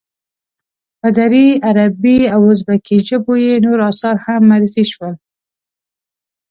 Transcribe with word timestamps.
په 0.99 1.07
دري، 1.17 1.47
عربي 1.67 2.19
او 2.35 2.41
ازبکي 2.53 2.97
ژبو 3.07 3.33
یې 3.45 3.53
نور 3.65 3.79
آثار 3.91 4.15
هم 4.25 4.41
معرفی 4.49 4.83
شول. 4.91 5.13